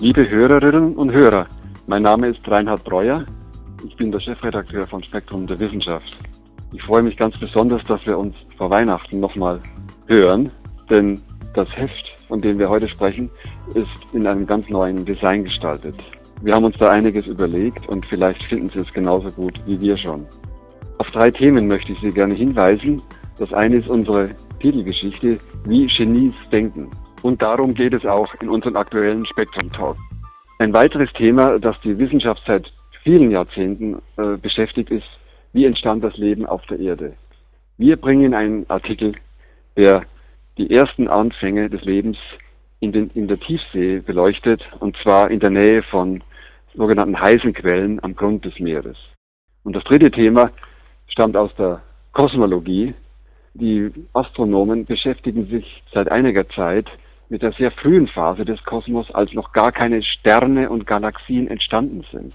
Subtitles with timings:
[0.00, 1.46] Liebe Hörerinnen und Hörer,
[1.86, 3.24] mein Name ist Reinhard Breuer.
[3.86, 6.18] Ich bin der Chefredakteur von Spektrum der Wissenschaft.
[6.72, 9.60] Ich freue mich ganz besonders, dass wir uns vor Weihnachten nochmal
[10.08, 10.50] hören,
[10.90, 11.20] denn
[11.54, 13.30] das Heft, von dem wir heute sprechen,
[13.74, 15.94] ist in einem ganz neuen Design gestaltet.
[16.42, 19.96] Wir haben uns da einiges überlegt und vielleicht finden Sie es genauso gut wie wir
[19.96, 20.26] schon.
[20.98, 23.00] Auf drei Themen möchte ich Sie gerne hinweisen.
[23.38, 26.90] Das eine ist unsere Titelgeschichte, wie Genies denken.
[27.22, 29.96] Und darum geht es auch in unserem aktuellen Spektrum Talk.
[30.58, 35.06] Ein weiteres Thema, das die Wissenschaft seit vielen Jahrzehnten äh, beschäftigt, ist,
[35.52, 37.14] wie entstand das Leben auf der Erde.
[37.78, 39.14] Wir bringen einen Artikel,
[39.76, 40.02] der
[40.58, 42.18] die ersten Anfänge des Lebens
[42.80, 46.22] in, den, in der Tiefsee beleuchtet, und zwar in der Nähe von
[46.74, 48.96] sogenannten heißen Quellen am Grund des Meeres.
[49.62, 50.50] Und das dritte Thema
[51.06, 51.82] stammt aus der
[52.12, 52.94] Kosmologie.
[53.54, 56.86] Die Astronomen beschäftigen sich seit einiger Zeit
[57.32, 62.04] mit der sehr frühen Phase des Kosmos, als noch gar keine Sterne und Galaxien entstanden
[62.12, 62.34] sind.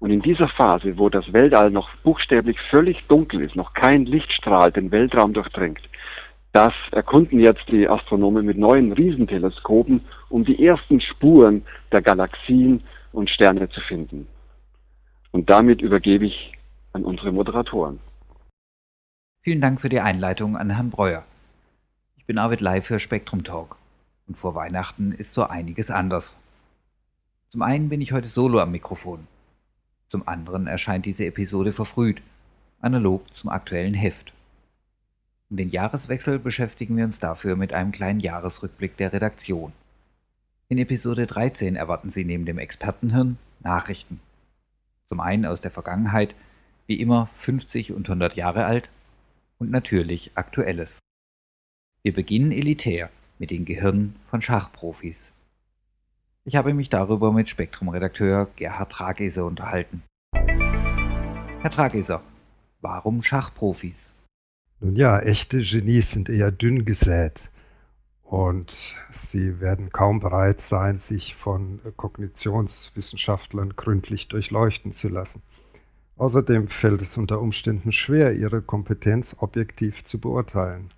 [0.00, 4.70] Und in dieser Phase, wo das Weltall noch buchstäblich völlig dunkel ist, noch kein Lichtstrahl
[4.70, 5.80] den Weltraum durchdringt,
[6.52, 13.30] das erkunden jetzt die Astronomen mit neuen Riesenteleskopen, um die ersten Spuren der Galaxien und
[13.30, 14.26] Sterne zu finden.
[15.30, 16.52] Und damit übergebe ich
[16.92, 17.98] an unsere Moderatoren.
[19.40, 21.24] Vielen Dank für die Einleitung an Herrn Breuer.
[22.18, 23.78] Ich bin Arvid Lai für Spektrum Talk.
[24.28, 26.36] Und vor Weihnachten ist so einiges anders.
[27.48, 29.26] Zum einen bin ich heute solo am Mikrofon.
[30.06, 32.22] Zum anderen erscheint diese Episode verfrüht,
[32.80, 34.34] analog zum aktuellen Heft.
[35.48, 39.72] Um den Jahreswechsel beschäftigen wir uns dafür mit einem kleinen Jahresrückblick der Redaktion.
[40.68, 44.20] In Episode 13 erwarten Sie neben dem Expertenhirn Nachrichten.
[45.06, 46.34] Zum einen aus der Vergangenheit,
[46.86, 48.90] wie immer 50 und 100 Jahre alt,
[49.58, 50.98] und natürlich Aktuelles.
[52.02, 55.32] Wir beginnen elitär mit den Gehirnen von Schachprofis.
[56.44, 60.02] Ich habe mich darüber mit Spektrum-Redakteur Gerhard Trageser unterhalten.
[60.32, 62.22] Herr Trageser,
[62.80, 64.12] warum Schachprofis?
[64.80, 67.50] Nun ja, echte Genies sind eher dünn gesät
[68.22, 75.42] und sie werden kaum bereit sein, sich von Kognitionswissenschaftlern gründlich durchleuchten zu lassen.
[76.16, 80.90] Außerdem fällt es unter Umständen schwer, ihre Kompetenz objektiv zu beurteilen.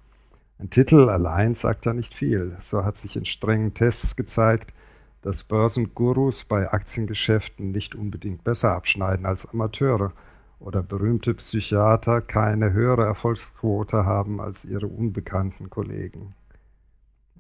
[0.61, 2.55] Ein Titel allein sagt da nicht viel.
[2.61, 4.75] So hat sich in strengen Tests gezeigt,
[5.23, 10.13] dass Börsengurus bei Aktiengeschäften nicht unbedingt besser abschneiden als Amateure
[10.59, 16.35] oder berühmte Psychiater keine höhere Erfolgsquote haben als ihre unbekannten Kollegen.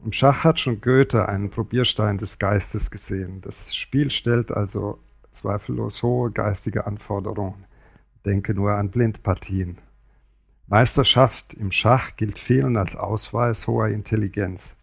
[0.02, 3.42] Im Schach hat schon Goethe einen Probierstein des Geistes gesehen.
[3.42, 4.98] Das Spiel stellt also
[5.32, 7.66] zweifellos hohe geistige Anforderungen.
[8.25, 9.76] Denke nur an Blindpartien.
[10.70, 14.76] Meisterschaft im Schach gilt vielen als Ausweis hoher Intelligenz.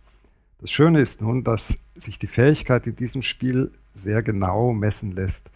[0.60, 5.50] Das Schöne ist nun, dass sich die Fähigkeit in diesem Spiel sehr genau messen lässt.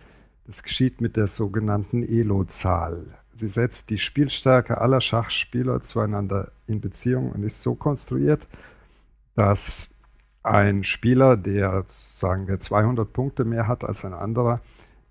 [0.47, 3.07] Das geschieht mit der sogenannten Elo-Zahl.
[3.33, 8.47] Sie setzt die Spielstärke aller Schachspieler zueinander in Beziehung und ist so konstruiert,
[9.35, 9.89] dass
[10.43, 14.61] ein Spieler, der sagen wir 200 Punkte mehr hat als ein anderer,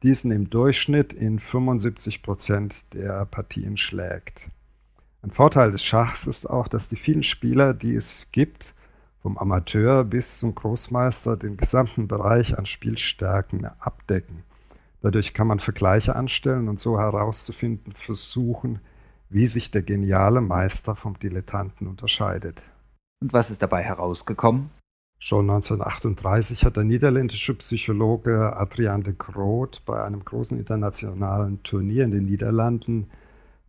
[0.03, 4.49] diesen im Durchschnitt in 75 Prozent der Partien schlägt.
[5.23, 8.75] Ein Vorteil des Schachs ist auch, dass die vielen Spieler, die es gibt,
[9.21, 14.45] vom Amateur bis zum Großmeister, den gesamten Bereich an Spielstärken abdecken.
[15.03, 18.81] Dadurch kann man Vergleiche anstellen und so herauszufinden versuchen,
[19.29, 22.63] wie sich der geniale Meister vom Dilettanten unterscheidet.
[23.23, 24.71] Und was ist dabei herausgekommen?
[25.19, 32.11] Schon 1938 hat der niederländische Psychologe Adrian de Groot bei einem großen internationalen Turnier in
[32.11, 33.11] den Niederlanden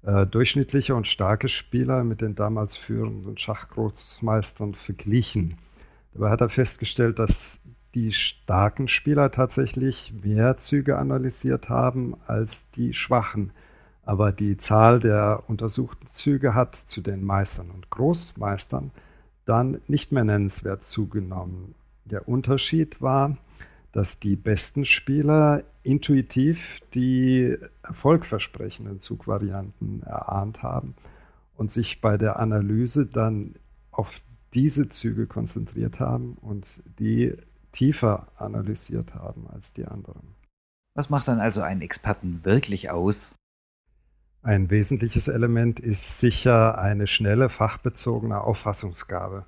[0.04, 5.58] äh, durchschnittliche und starke Spieler mit den damals führenden Schachgroßmeistern verglichen.
[6.14, 7.62] Dabei hat er festgestellt, dass
[7.94, 13.52] die starken Spieler tatsächlich mehr Züge analysiert haben als die schwachen.
[14.04, 18.92] Aber die Zahl der untersuchten Züge hat zu den Meistern und Großmeistern
[19.46, 21.76] dann nicht mehr nennenswert zugenommen.
[22.06, 23.38] Der Unterschied war,
[23.92, 30.96] dass die besten Spieler intuitiv die erfolgversprechenden Zugvarianten erahnt haben
[31.56, 33.56] und sich bei der Analyse dann
[33.92, 34.22] auf
[34.54, 37.36] diese Züge konzentriert haben und die
[37.72, 40.36] tiefer analysiert haben als die anderen.
[40.94, 43.32] Was macht dann also einen Experten wirklich aus?
[44.44, 49.46] Ein wesentliches Element ist sicher eine schnelle, fachbezogene Auffassungsgabe.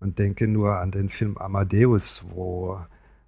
[0.00, 2.78] Man denke nur an den Film Amadeus, wo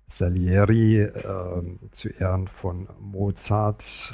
[0.09, 4.13] Salieri äh, zu Ehren von Mozart,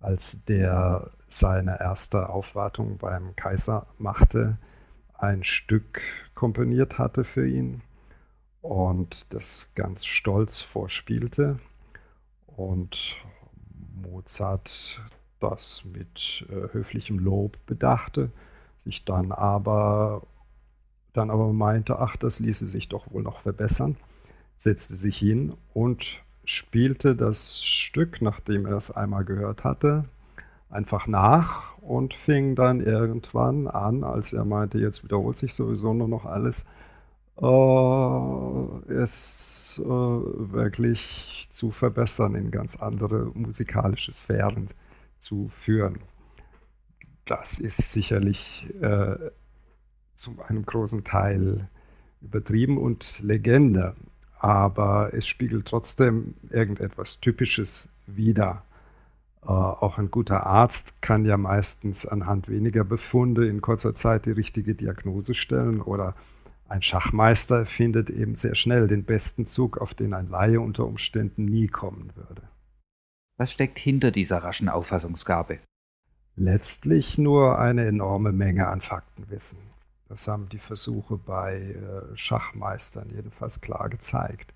[0.00, 4.58] als der seine erste Aufwartung beim Kaiser machte,
[5.14, 6.00] ein Stück
[6.34, 7.82] komponiert hatte für ihn.
[8.62, 11.60] und das ganz stolz vorspielte
[12.46, 13.16] und
[13.94, 15.00] Mozart
[15.40, 18.30] das mit äh, höflichem Lob bedachte,
[18.78, 20.22] sich dann aber
[21.12, 23.96] dann aber meinte, ach, das ließe sich doch wohl noch verbessern,
[24.56, 30.04] setzte sich hin und spielte das Stück, nachdem er es einmal gehört hatte,
[30.70, 36.08] einfach nach und fing dann irgendwann an, als er meinte, jetzt wiederholt sich sowieso nur
[36.08, 36.64] noch alles,
[37.40, 44.68] äh, es äh, wirklich zu verbessern, in ganz andere musikalische Sphären
[45.18, 46.00] zu führen.
[47.24, 49.16] Das ist sicherlich äh,
[50.14, 51.68] zu einem großen Teil
[52.22, 53.94] übertrieben und Legende,
[54.38, 58.62] aber es spiegelt trotzdem irgendetwas Typisches wider.
[59.42, 64.32] Äh, auch ein guter Arzt kann ja meistens anhand weniger Befunde in kurzer Zeit die
[64.32, 66.14] richtige Diagnose stellen oder
[66.68, 71.44] ein Schachmeister findet eben sehr schnell den besten Zug, auf den ein Laie unter Umständen
[71.44, 72.42] nie kommen würde.
[73.36, 75.60] Was steckt hinter dieser raschen Auffassungsgabe?
[76.34, 79.58] Letztlich nur eine enorme Menge an Faktenwissen.
[80.08, 84.54] Das haben die Versuche bei äh, Schachmeistern jedenfalls klar gezeigt.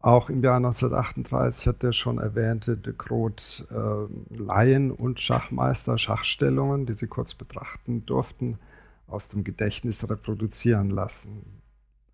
[0.00, 6.84] Auch im Jahr 1938 hat der schon erwähnte de Groot äh, Laien und Schachmeister Schachstellungen,
[6.84, 8.58] die sie kurz betrachten durften,
[9.06, 11.62] aus dem Gedächtnis reproduzieren lassen.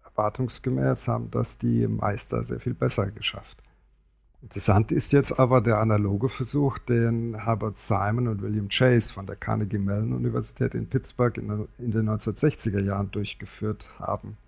[0.05, 3.59] Erwartungsgemäß haben das die Meister sehr viel besser geschafft.
[4.43, 9.37] Interessant ist jetzt aber der analoge Versuch, den Herbert Simon und William Chase von der
[9.37, 14.39] Carnegie Mellon Universität in Pittsburgh in, den 1960er Jahren durchgeführt haben.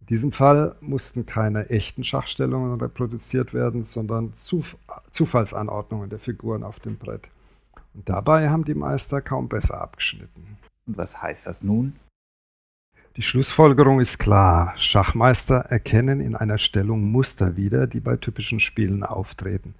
[0.00, 4.76] In diesem Fall mussten keine echten Schachstellungen reproduziert werden, sondern Zuf
[5.12, 7.30] Zufallsanordnungen der Figuren auf dem Brett.
[7.94, 10.58] Und dabei haben die Meister kaum besser abgeschnitten.
[10.86, 11.94] Und was heißt das nun?
[13.16, 14.72] Die Schlussfolgerung ist klar.
[14.78, 19.74] Schachmeister erkennen in einer Stellung Muster wieder, die bei typischen Spielen auftreten.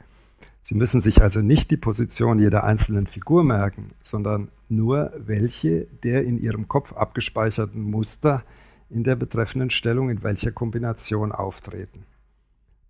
[0.61, 6.25] Sie müssen sich also nicht die Position jeder einzelnen Figur merken, sondern nur welche der
[6.25, 8.43] in ihrem Kopf abgespeicherten Muster
[8.91, 12.05] in der betreffenden Stellung in welcher Kombination auftreten.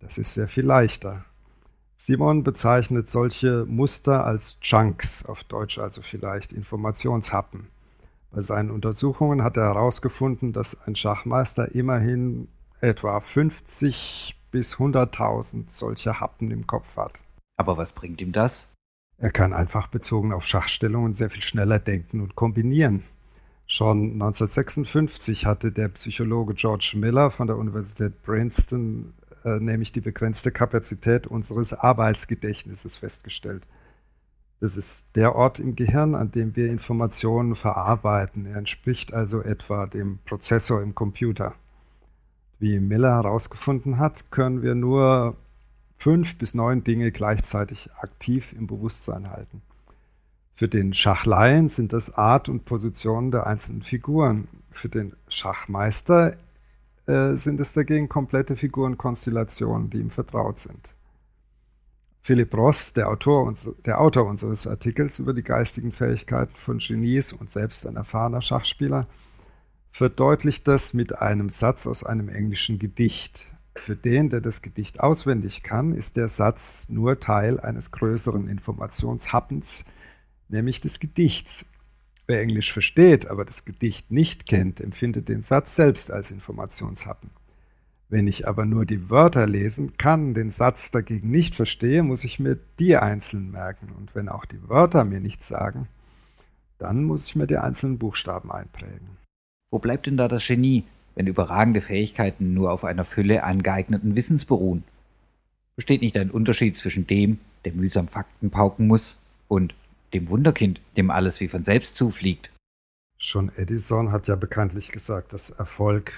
[0.01, 1.23] Das ist sehr viel leichter.
[1.95, 7.67] Simon bezeichnet solche Muster als Chunks, auf Deutsch also vielleicht Informationshappen.
[8.33, 12.47] Bei seinen Untersuchungen hat er herausgefunden, dass ein Schachmeister immerhin
[12.81, 17.13] etwa 50 bis 100.000 solcher Happen im Kopf hat.
[17.57, 18.73] Aber was bringt ihm das?
[19.19, 23.03] Er kann einfach bezogen auf Schachstellungen sehr viel schneller denken und kombinieren.
[23.67, 29.13] Schon 1956 hatte der Psychologe George Miller von der Universität Princeton
[29.45, 33.63] äh, nämlich die begrenzte Kapazität unseres Arbeitsgedächtnisses festgestellt.
[34.63, 38.45] Das ist der Ort im Gehirn, an dem wir Informationen verarbeiten.
[38.45, 41.53] Er entspricht also etwa dem Prozessor im Computer.
[42.59, 45.35] Wie Miller herausgefunden hat, können wir nur
[45.97, 49.61] fünf bis neun Dinge gleichzeitig aktiv im Bewusstsein halten.
[50.55, 54.47] Für den Schachleien sind das Art und Positionen der einzelnen Figuren.
[54.71, 56.37] Für den Schachmeister
[57.05, 60.92] äh, sind es dagegen komplette Figurenkonstellationen, die ihm vertraut sind.
[62.25, 63.53] Philipp Ross, der Autor,
[63.85, 69.07] der Autor unseres Artikels über die geistigen Fähigkeiten von Genies und selbst ein erfahrener Schachspieler,
[69.91, 73.41] verdeutlicht das mit einem Satz aus einem englischen Gedicht.
[73.75, 79.83] Für den, der das Gedicht auswendig kann, ist der Satz nur Teil eines größeren Informationshappens,
[80.47, 81.65] nämlich des Gedichts.
[82.25, 87.31] Wer Englisch versteht, aber das Gedicht nicht kennt, empfindet den Satz selbst als Informationshappen.
[88.09, 92.39] Wenn ich aber nur die Wörter lesen kann, den Satz dagegen nicht verstehe, muss ich
[92.39, 93.89] mir die einzeln merken.
[93.97, 95.87] Und wenn auch die Wörter mir nichts sagen,
[96.77, 99.17] dann muss ich mir die einzelnen Buchstaben einprägen.
[99.71, 100.83] Wo bleibt denn da das Genie,
[101.15, 104.83] wenn überragende Fähigkeiten nur auf einer Fülle an geeigneten Wissens beruhen?
[105.75, 109.15] Besteht nicht ein Unterschied zwischen dem, der mühsam Fakten pauken muss,
[109.47, 109.75] und
[110.13, 112.51] dem Wunderkind, dem alles wie von selbst zufliegt?
[113.17, 116.11] Schon Edison hat ja bekanntlich gesagt, dass Erfolg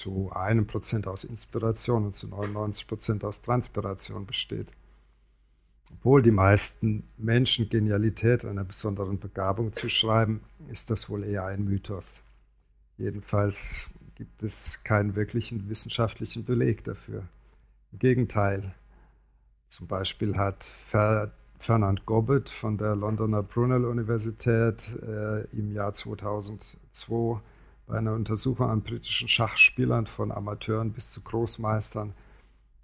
[0.00, 4.68] zu einem Prozent aus Inspiration und zu 99 Prozent aus Transpiration besteht.
[5.92, 10.40] Obwohl die meisten Menschen Genialität einer besonderen Begabung zuschreiben,
[10.70, 12.22] ist das wohl eher ein Mythos.
[12.96, 17.24] Jedenfalls gibt es keinen wirklichen wissenschaftlichen Beleg dafür.
[17.92, 18.74] Im Gegenteil,
[19.68, 20.64] zum Beispiel hat
[21.58, 27.42] Fernand Gobbett von der Londoner Brunel Universität äh, im Jahr 2002
[27.90, 32.14] bei einer Untersuchung an britischen Schachspielern von Amateuren bis zu Großmeistern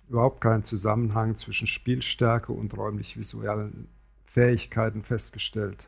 [0.08, 3.88] überhaupt keinen Zusammenhang zwischen Spielstärke und räumlich-visuellen
[4.24, 5.86] Fähigkeiten festgestellt,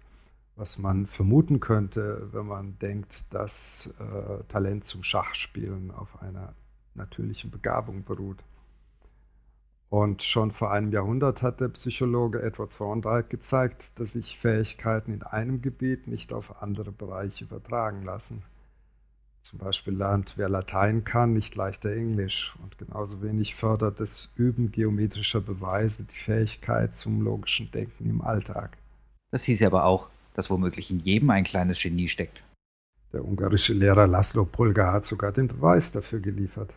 [0.55, 6.55] was man vermuten könnte, wenn man denkt, dass äh, Talent zum Schachspielen auf einer
[6.95, 8.39] natürlichen Begabung beruht.
[9.91, 15.23] Und schon vor einem Jahrhundert hat der Psychologe Edward Thorndike gezeigt, dass sich Fähigkeiten in
[15.25, 18.45] einem Gebiet nicht auf andere Bereiche übertragen lassen.
[19.49, 22.55] Zum Beispiel lernt wer Latein kann, nicht leichter Englisch.
[22.63, 28.77] Und genauso wenig fördert das Üben geometrischer Beweise die Fähigkeit zum logischen Denken im Alltag.
[29.31, 32.43] Das hieß aber auch, dass womöglich in jedem ein kleines Genie steckt.
[33.15, 36.75] Der ungarische Lehrer Laszlo Pulga hat sogar den Beweis dafür geliefert.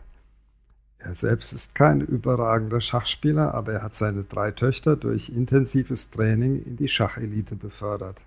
[0.98, 6.64] Er selbst ist kein überragender Schachspieler, aber er hat seine drei Töchter durch intensives Training
[6.64, 8.22] in die Schachelite befördert.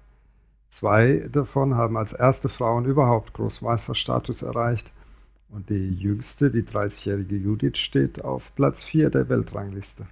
[0.75, 4.91] Zwei davon haben als erste Frauen überhaupt Großmeisterstatus erreicht
[5.47, 10.05] und die jüngste, die 30-jährige Judith, steht auf Platz 4 der Weltrangliste.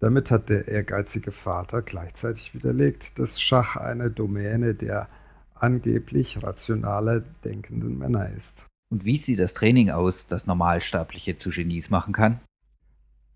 [0.00, 5.06] Damit hat der ehrgeizige Vater gleichzeitig widerlegt, dass Schach eine Domäne der
[5.54, 8.64] angeblich rationaler denkenden Männer ist.
[8.88, 12.40] Und wie sieht das Training aus, das Normalsterbliche zu Genies machen kann?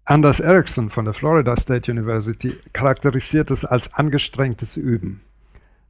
[0.07, 5.21] Anders Erickson von der Florida State University charakterisiert es als angestrengtes Üben.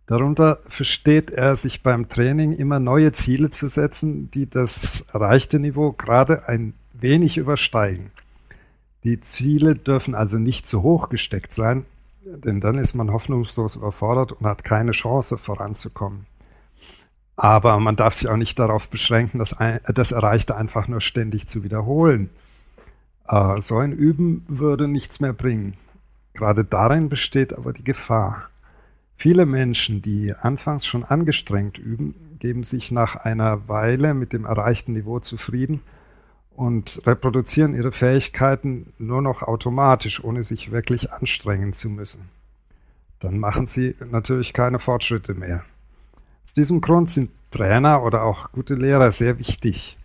[0.07, 5.93] Darunter versteht er, sich beim Training immer neue Ziele zu setzen, die das erreichte Niveau
[5.93, 8.11] gerade ein wenig übersteigen.
[9.05, 11.85] Die Ziele dürfen also nicht zu hoch gesteckt sein,
[12.25, 16.27] denn dann ist man hoffnungslos überfordert und hat keine Chance voranzukommen.
[17.35, 19.57] Aber man darf sich auch nicht darauf beschränken, das,
[19.95, 22.31] das Erreichte einfach nur ständig zu wiederholen.
[23.27, 25.75] Äh, so ein Üben würde nichts mehr bringen.
[26.35, 28.49] Gerade darin besteht aber die Gefahr.
[29.17, 34.95] Viele Menschen, die anfangs schon angestrengt üben, geben sich nach einer Weile mit dem erreichten
[34.95, 35.81] Niveau zufrieden
[36.51, 42.29] und reproduzieren ihre Fähigkeiten nur noch automatisch, ohne sich wirklich anstrengen zu müssen.
[43.21, 45.65] Dann machen sie natürlich keine Fortschritte mehr.
[46.45, 49.97] Aus diesem Grund sind Trainer oder auch gute Lehrer sehr wichtig.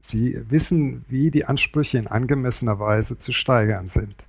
[0.00, 4.25] Sie wissen, wie die Ansprüche in angemessener Weise zu steigern sind.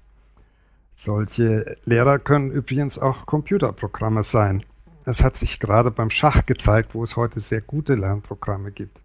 [1.00, 4.64] Solche Lehrer können übrigens auch Computerprogramme sein.
[5.06, 9.00] Es hat sich gerade beim Schach gezeigt, wo es heute sehr gute Lernprogramme gibt.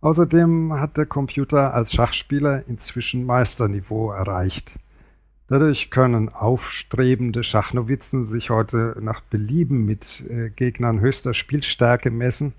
[0.00, 4.78] Außerdem hat der Computer als Schachspieler inzwischen Meisterniveau erreicht.
[5.48, 12.52] Dadurch können aufstrebende Schachnovizen sich heute nach Belieben mit äh, Gegnern höchster Spielstärke messen,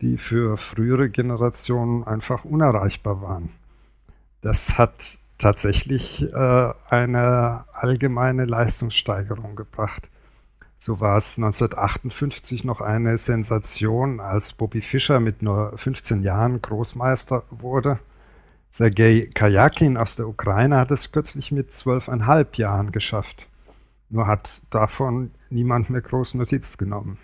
[0.00, 3.50] die für frühere Generationen einfach unerreichbar waren.
[4.40, 10.08] Das hat tatsächlich äh, eine allgemeine Leistungssteigerung gebracht.
[10.78, 17.44] So war es 1958 noch eine Sensation, als Bobby Fischer mit nur 15 Jahren Großmeister
[17.50, 17.98] wurde
[18.74, 23.46] Sergei Kajakin aus der Ukraine hat es kürzlich mit zwölfeinhalb Jahren geschafft.
[24.08, 27.18] Nur hat davon niemand mehr groß Notiz genommen.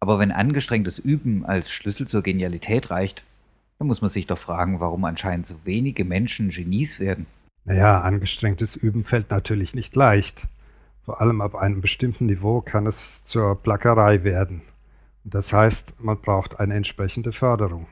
[0.00, 3.22] Aber wenn angestrengtes Üben als Schlüssel zur Genialität reicht,
[3.78, 7.26] dann muss man sich doch fragen, warum anscheinend so wenige Menschen Genies werden.
[7.68, 10.48] Naja, angestrengtes Üben fällt natürlich nicht leicht.
[11.04, 14.62] Vor allem ab einem bestimmten Niveau kann es zur Plackerei werden.
[15.22, 17.86] Das heißt, man braucht eine entsprechende Förderung.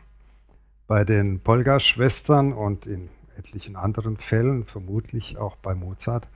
[0.87, 6.27] Bei den Polga-Schwestern und in etlichen anderen Fällen, vermutlich auch bei Mozart,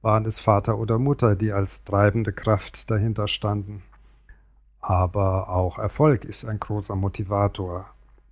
[0.00, 3.82] waren es Vater oder Mutter, die als treibende Kraft dahinter standen.
[4.80, 7.84] Aber auch Erfolg ist ein großer Motivator.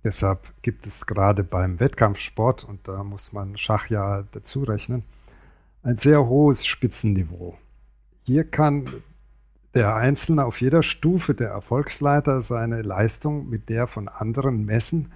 [0.07, 5.03] Deshalb gibt es gerade beim Wettkampfsport, und da muss man Schach ja dazu rechnen,
[5.83, 7.57] ein sehr hohes Spitzenniveau.
[8.23, 9.03] Hier kann
[9.73, 15.11] der Einzelne auf jeder Stufe der Erfolgsleiter seine Leistung mit der von anderen messen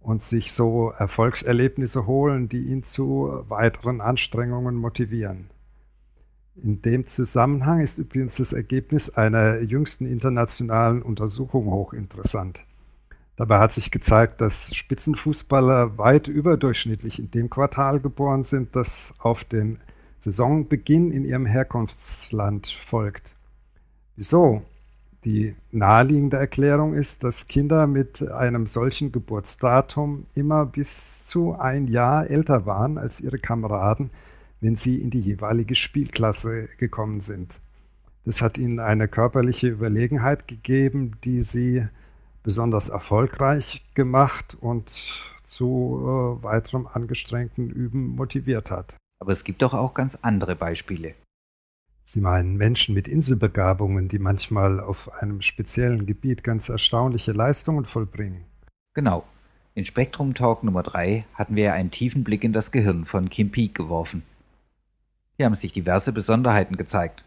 [0.00, 5.48] und sich so Erfolgserlebnisse holen, die ihn zu weiteren Anstrengungen motivieren.
[6.56, 12.60] In dem Zusammenhang ist übrigens das Ergebnis einer jüngsten internationalen Untersuchung hochinteressant.
[13.36, 19.44] Dabei hat sich gezeigt, dass Spitzenfußballer weit überdurchschnittlich in dem Quartal geboren sind, das auf
[19.44, 19.78] den
[20.18, 23.34] Saisonbeginn in ihrem Herkunftsland folgt.
[24.16, 24.62] Wieso?
[25.24, 32.30] Die naheliegende Erklärung ist, dass Kinder mit einem solchen Geburtsdatum immer bis zu ein Jahr
[32.30, 34.10] älter waren als ihre Kameraden,
[34.60, 37.58] wenn sie in die jeweilige Spielklasse gekommen sind.
[38.24, 41.86] Das hat ihnen eine körperliche Überlegenheit gegeben, die sie
[42.46, 44.88] besonders erfolgreich gemacht und
[45.46, 48.96] zu äh, weiterem angestrengten Üben motiviert hat.
[49.18, 51.14] Aber es gibt doch auch ganz andere Beispiele.
[52.04, 58.44] Sie meinen Menschen mit Inselbegabungen, die manchmal auf einem speziellen Gebiet ganz erstaunliche Leistungen vollbringen.
[58.94, 59.24] Genau.
[59.74, 63.50] In Spektrum Talk Nummer 3 hatten wir einen tiefen Blick in das Gehirn von Kim
[63.50, 64.22] Peek geworfen.
[65.36, 67.24] Hier haben sich diverse Besonderheiten gezeigt.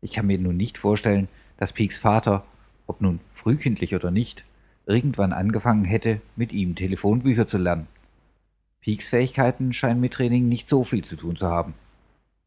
[0.00, 2.44] Ich kann mir nun nicht vorstellen, dass Peeks Vater,
[2.86, 4.44] ob nun frühkindlich oder nicht,
[4.90, 7.86] irgendwann angefangen hätte, mit ihm Telefonbücher zu lernen.
[8.80, 11.74] Peaks Fähigkeiten scheinen mit Training nicht so viel zu tun zu haben,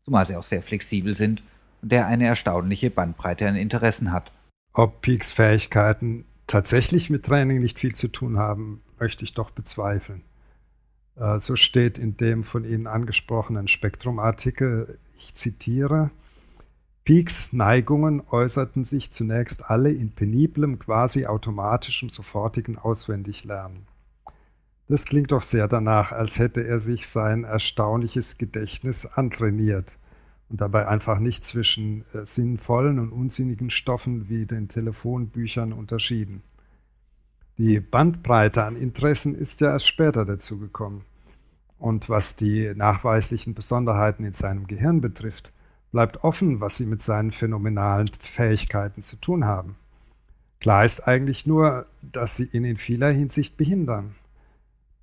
[0.04, 1.42] zumal sie auch sehr flexibel sind
[1.82, 4.32] und der eine erstaunliche Bandbreite an Interessen hat.
[4.74, 10.24] Ob Peaks Fähigkeiten tatsächlich mit Training nicht viel zu tun haben, möchte ich doch bezweifeln.
[11.16, 16.12] Äh, so steht in dem von Ihnen angesprochenen Spektrumartikel, ich zitiere,
[17.06, 23.88] Peaks Neigungen äußerten sich zunächst alle in peniblem, quasi automatischem, sofortigen Auswendiglernen.
[24.88, 29.92] Das klingt doch sehr danach, als hätte er sich sein erstaunliches Gedächtnis antrainiert
[30.50, 36.44] und dabei einfach nicht zwischen äh, sinnvollen und unsinnigen Stoffen wie den Telefonbüchern unterschieden.
[37.58, 41.02] Die Bandbreite an Interessen ist ja erst später dazugekommen.
[41.80, 45.52] Und was die nachweislichen Besonderheiten in seinem Gehirn betrifft,
[45.94, 49.78] bleibt offen, was sie mit seinen phänomenalen Fähigkeiten zu tun haben.
[50.60, 54.16] Klar ist eigentlich nur, dass sie ihn in vieler Hinsicht behindern.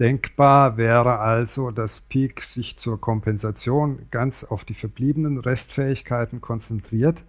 [0.01, 7.23] Denkbar wäre also, dass Peak sich zur Kompensation ganz auf die verbliebenen Restfähigkeiten konzentriert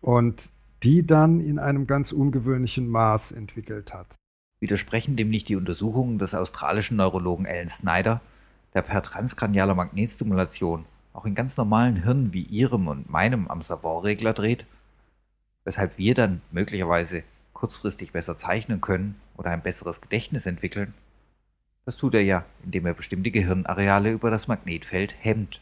[0.00, 0.50] und
[0.82, 4.06] die dann in einem ganz ungewöhnlichen Maß entwickelt hat.
[4.60, 8.20] Widersprechen dem nicht die Untersuchungen des australischen Neurologen Alan Snyder,
[8.74, 14.34] der per transkranialer Magnetstimulation auch in ganz normalen Hirnen wie Ihrem und meinem am Savant-Regler
[14.34, 14.66] dreht,
[15.64, 17.22] weshalb wir dann möglicherweise
[17.54, 20.92] kurzfristig besser zeichnen können oder ein besseres Gedächtnis entwickeln.
[21.86, 25.60] Das tut er ja, indem er bestimmte Gehirnareale über das Magnetfeld hemmt.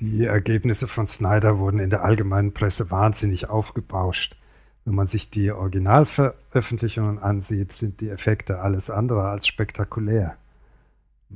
[0.00, 4.36] Die Ergebnisse von Snyder wurden in der allgemeinen Presse wahnsinnig aufgebauscht.
[4.84, 10.36] Wenn man sich die Originalveröffentlichungen ansieht, sind die Effekte alles andere als spektakulär.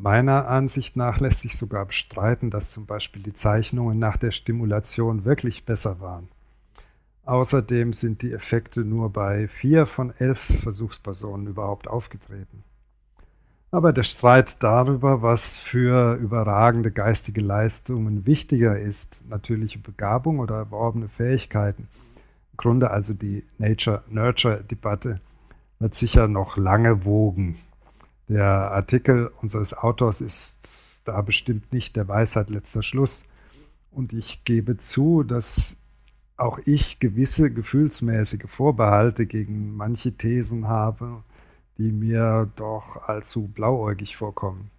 [0.01, 5.25] Meiner Ansicht nach lässt sich sogar bestreiten, dass zum Beispiel die Zeichnungen nach der Stimulation
[5.25, 6.29] wirklich besser waren.
[7.25, 12.63] Außerdem sind die Effekte nur bei vier von elf Versuchspersonen überhaupt aufgetreten.
[13.73, 21.09] Aber der Streit darüber, was für überragende geistige Leistungen wichtiger ist, natürliche Begabung oder erworbene
[21.09, 21.89] Fähigkeiten,
[22.53, 25.21] im Grunde also die Nature-Nurture-Debatte,
[25.81, 27.59] wird sicher noch lange wogen.
[28.29, 30.59] Der Artikel unseres Autors ist
[31.05, 33.25] da bestimmt nicht der Weisheit letzter Schluss.
[33.91, 35.77] Und ich gebe zu, dass
[36.37, 41.25] auch ich gewisse gefühlsmäßige Vorbehalte gegen manche Thesen habe,
[41.79, 44.71] die mir doch allzu blauäugig vorkommen.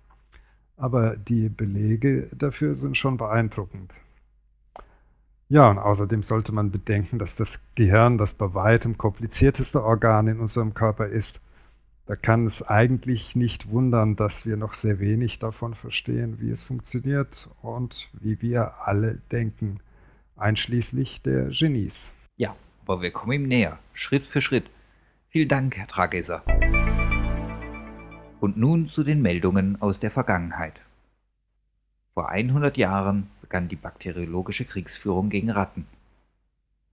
[0.77, 3.91] Aber die Belege dafür sind schon beeindruckend.
[5.49, 10.39] Ja, und außerdem sollte man bedenken, dass das Gehirn das bei weitem komplizierteste Organ in
[10.39, 11.41] unserem Körper ist
[12.09, 16.63] da kann es eigentlich nicht wundern, dass wir noch sehr wenig davon verstehen, wie es
[16.63, 19.79] funktioniert und wie wir alle denken,
[20.35, 22.11] einschließlich der Genies.
[22.35, 24.71] Ja, aber wir kommen ihm näher, Schritt für Schritt.
[25.27, 26.41] Vielen Dank, Herr Trageser.
[28.39, 30.81] Und nun zu den Meldungen aus der Vergangenheit.
[32.15, 35.85] Vor 100 Jahren begann die bakteriologische Kriegsführung gegen Ratten.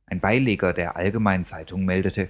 [0.05, 2.29] Ein Beileger der Allgemeinen Zeitung meldete,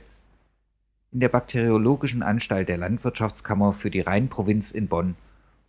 [1.13, 5.17] in der Bakteriologischen Anstalt der Landwirtschaftskammer für die Rheinprovinz in Bonn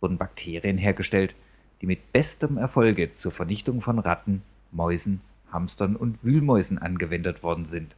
[0.00, 1.34] wurden Bakterien hergestellt,
[1.80, 5.20] die mit bestem Erfolge zur Vernichtung von Ratten, Mäusen,
[5.50, 7.96] Hamstern und Wühlmäusen angewendet worden sind.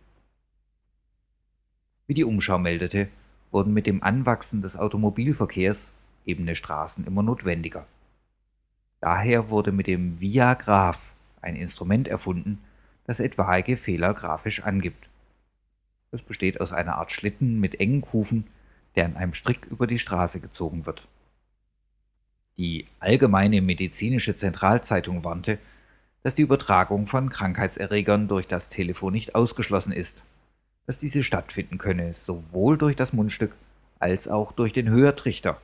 [2.06, 3.08] Wie die Umschau meldete,
[3.50, 5.92] wurden mit dem Anwachsen des Automobilverkehrs
[6.24, 7.86] ebene Straßen immer notwendiger.
[9.00, 12.58] Daher wurde mit dem Via Graph ein Instrument erfunden,
[13.06, 15.09] das etwaige Fehler grafisch angibt.
[16.12, 18.46] Es besteht aus einer Art Schlitten mit engen Kufen,
[18.96, 21.06] der an einem Strick über die Straße gezogen wird.
[22.56, 25.58] Die Allgemeine Medizinische Zentralzeitung warnte,
[26.22, 30.22] dass die Übertragung von Krankheitserregern durch das Telefon nicht ausgeschlossen ist,
[30.86, 33.54] dass diese stattfinden könne, sowohl durch das Mundstück
[33.98, 35.60] als auch durch den Hörtrichter.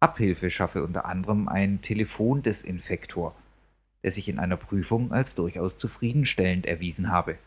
[0.00, 3.34] Abhilfe schaffe unter anderem ein Telefondesinfektor,
[4.02, 7.38] der sich in einer Prüfung als durchaus zufriedenstellend erwiesen habe.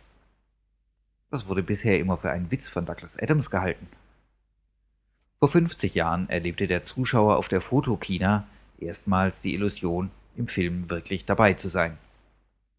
[1.30, 3.88] Das wurde bisher immer für einen Witz von Douglas Adams gehalten.
[5.40, 8.48] Vor 50 Jahren erlebte der Zuschauer auf der Fotokina
[8.80, 11.98] erstmals die Illusion, im Film wirklich dabei zu sein.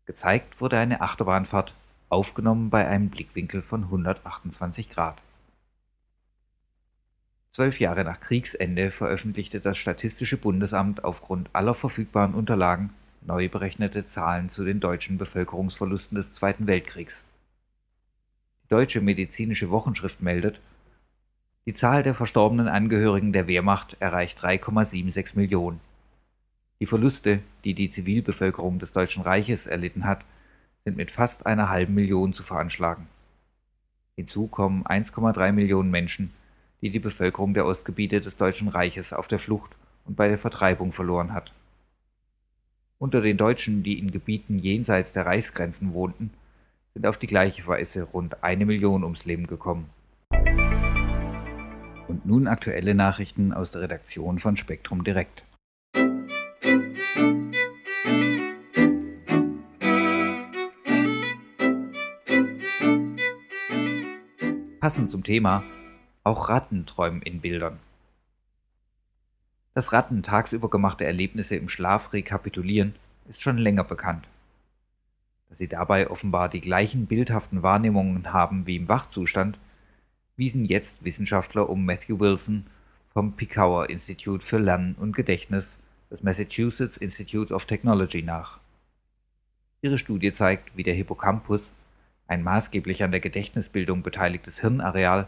[0.04, 1.74] Gezeigt wurde eine Achterbahnfahrt,
[2.08, 5.16] aufgenommen bei einem Blickwinkel von 128 Grad.
[7.52, 12.90] Zwölf Jahre nach Kriegsende veröffentlichte das Statistische Bundesamt aufgrund aller verfügbaren Unterlagen
[13.22, 17.24] neu berechnete Zahlen zu den deutschen Bevölkerungsverlusten des Zweiten Weltkriegs.
[18.68, 20.60] Deutsche Medizinische Wochenschrift meldet,
[21.66, 25.80] die Zahl der verstorbenen Angehörigen der Wehrmacht erreicht 3,76 Millionen.
[26.80, 30.24] Die Verluste, die die Zivilbevölkerung des Deutschen Reiches erlitten hat,
[30.84, 33.06] sind mit fast einer halben Million zu veranschlagen.
[34.16, 36.32] Hinzu kommen 1,3 Millionen Menschen,
[36.82, 40.92] die die Bevölkerung der Ostgebiete des Deutschen Reiches auf der Flucht und bei der Vertreibung
[40.92, 41.52] verloren hat.
[42.98, 46.30] Unter den Deutschen, die in Gebieten jenseits der Reichsgrenzen wohnten,
[46.96, 49.90] sind auf die gleiche Weise rund eine Million ums Leben gekommen.
[52.08, 55.44] Und nun aktuelle Nachrichten aus der Redaktion von Spektrum Direkt.
[64.80, 65.64] Passend zum Thema,
[66.24, 67.78] auch Ratten träumen in Bildern.
[69.74, 72.94] Dass Ratten tagsüber gemachte Erlebnisse im Schlaf rekapitulieren,
[73.28, 74.26] ist schon länger bekannt.
[75.48, 79.58] Dass sie dabei offenbar die gleichen bildhaften Wahrnehmungen haben wie im Wachzustand,
[80.36, 82.66] wiesen jetzt Wissenschaftler um Matthew Wilson
[83.12, 85.78] vom Picauer Institute für Lernen und Gedächtnis
[86.10, 88.58] des Massachusetts Institute of Technology nach.
[89.82, 91.70] Ihre Studie zeigt, wie der Hippocampus,
[92.26, 95.26] ein maßgeblich an der Gedächtnisbildung beteiligtes Hirnareal,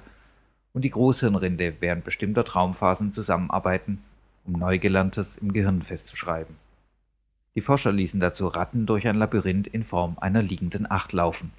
[0.73, 4.03] und die Großhirnrinde während bestimmter Traumphasen zusammenarbeiten,
[4.45, 6.57] um Neugelerntes im Gehirn festzuschreiben.
[7.59, 11.51] Die Forscher ließen dazu Ratten durch ein Labyrinth in Form einer liegenden Acht laufen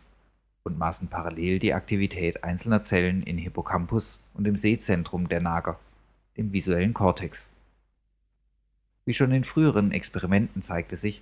[0.64, 5.78] und maßen parallel die Aktivität einzelner Zellen in Hippocampus und im Sehzentrum der Nager,
[6.38, 7.50] dem visuellen Kortex.
[9.04, 11.22] Wie schon in früheren Experimenten zeigte sich,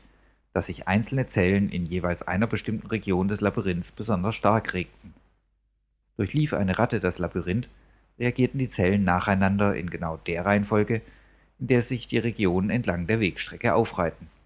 [0.53, 5.15] dass sich einzelne Zellen in jeweils einer bestimmten Region des Labyrinths besonders stark regten.
[6.17, 7.67] Durchlief eine Ratte das Labyrinth,
[8.19, 11.01] reagierten die Zellen nacheinander in genau der Reihenfolge,
[11.57, 14.36] in der sich die Regionen entlang der Wegstrecke aufreihten.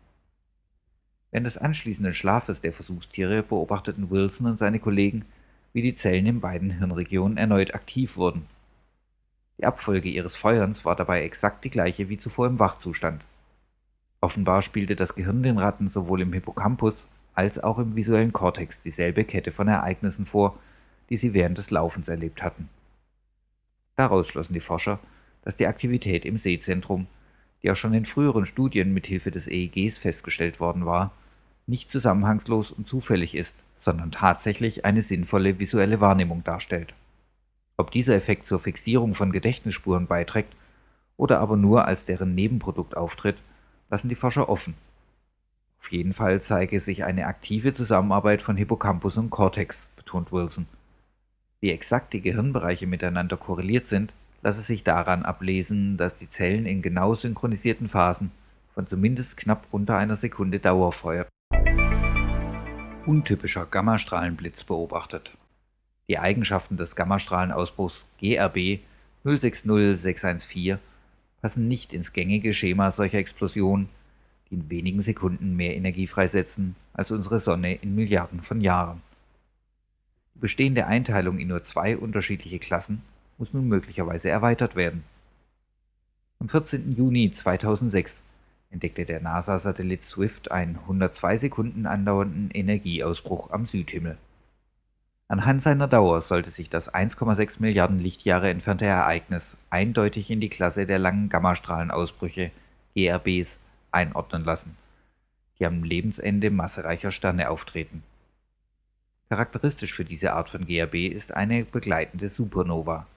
[1.31, 5.25] Während des anschließenden Schlafes der Versuchstiere beobachteten Wilson und seine Kollegen,
[5.73, 8.45] wie die Zellen in beiden Hirnregionen erneut aktiv wurden.
[9.57, 13.23] Die Abfolge ihres Feuerns war dabei exakt die gleiche wie zuvor im Wachzustand.
[14.19, 19.23] Offenbar spielte das Gehirn den Ratten sowohl im Hippocampus als auch im visuellen Kortex dieselbe
[19.23, 20.59] Kette von Ereignissen vor,
[21.09, 22.69] die sie während des Laufens erlebt hatten.
[23.95, 24.99] Daraus schlossen die Forscher,
[25.43, 27.07] dass die Aktivität im Sehzentrum,
[27.63, 31.11] die auch schon in früheren Studien mit Hilfe des EEGs festgestellt worden war,
[31.71, 36.93] nicht zusammenhangslos und zufällig ist, sondern tatsächlich eine sinnvolle visuelle Wahrnehmung darstellt.
[37.77, 40.53] Ob dieser Effekt zur Fixierung von Gedächtnisspuren beiträgt
[41.17, 43.37] oder aber nur als deren Nebenprodukt auftritt,
[43.89, 44.75] lassen die Forscher offen.
[45.79, 50.67] Auf jeden Fall zeige sich eine aktive Zusammenarbeit von Hippocampus und Cortex, betont Wilson.
[51.59, 56.81] Wie exakt die Gehirnbereiche miteinander korreliert sind, lasse sich daran ablesen, dass die Zellen in
[56.81, 58.31] genau synchronisierten Phasen
[58.73, 61.31] von zumindest knapp unter einer Sekunde Dauer feuerten
[63.05, 65.31] untypischer Gammastrahlenblitz beobachtet.
[66.07, 68.79] Die Eigenschaften des Gammastrahlenausbruchs GRB
[69.23, 70.77] 060614
[71.41, 73.89] passen nicht ins gängige Schema solcher Explosionen,
[74.49, 79.01] die in wenigen Sekunden mehr Energie freisetzen als unsere Sonne in Milliarden von Jahren.
[80.35, 83.01] Die bestehende Einteilung in nur zwei unterschiedliche Klassen
[83.37, 85.03] muss nun möglicherweise erweitert werden.
[86.39, 86.95] Am 14.
[86.95, 88.21] Juni 2006
[88.71, 94.17] entdeckte der NASA-Satellit Swift einen 102 Sekunden andauernden Energieausbruch am Südhimmel.
[95.27, 100.85] Anhand seiner Dauer sollte sich das 1,6 Milliarden Lichtjahre entfernte Ereignis eindeutig in die Klasse
[100.85, 102.51] der langen Gammastrahlenausbrüche
[102.95, 103.57] GRBs
[103.91, 104.75] einordnen lassen,
[105.57, 108.03] die am Lebensende massereicher Sterne auftreten.
[109.29, 113.07] Charakteristisch für diese Art von GRB ist eine begleitende Supernova.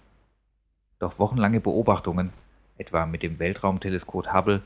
[1.00, 2.32] Doch wochenlange Beobachtungen,
[2.78, 4.62] etwa mit dem Weltraumteleskop Hubble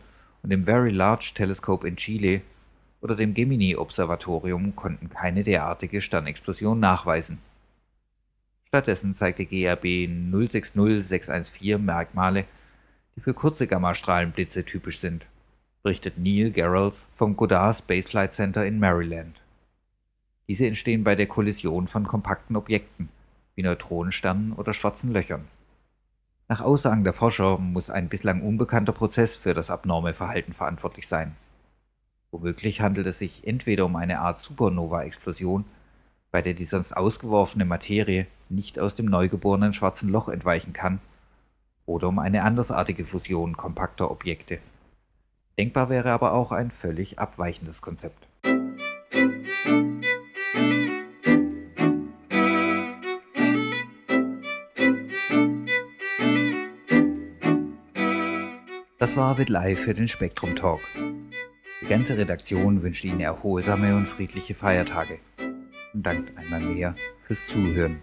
[0.48, 2.40] und dem Very Large Telescope in Chile
[3.02, 7.36] oder dem Gemini-Observatorium konnten keine derartige Sternexplosion nachweisen.
[8.66, 12.46] Stattdessen zeigte GRB 060614 Merkmale,
[13.14, 15.26] die für kurze Gammastrahlenblitze typisch sind,
[15.82, 19.42] berichtet Neil Garrels vom Goddard Space Flight Center in Maryland.
[20.48, 23.10] Diese entstehen bei der Kollision von kompakten Objekten,
[23.54, 25.44] wie Neutronensternen oder schwarzen Löchern.
[26.50, 31.36] Nach Aussagen der Forscher muss ein bislang unbekannter Prozess für das abnorme Verhalten verantwortlich sein.
[32.30, 35.66] Womöglich handelt es sich entweder um eine Art Supernova-Explosion,
[36.30, 41.00] bei der die sonst ausgeworfene Materie nicht aus dem neugeborenen schwarzen Loch entweichen kann,
[41.84, 44.58] oder um eine andersartige Fusion kompakter Objekte.
[45.58, 48.27] Denkbar wäre aber auch ein völlig abweichendes Konzept.
[59.08, 60.82] Das war With Live für den Spektrum Talk.
[61.80, 65.18] Die ganze Redaktion wünscht Ihnen erholsame und friedliche Feiertage
[65.94, 66.94] und dankt einmal mehr
[67.26, 68.02] fürs Zuhören.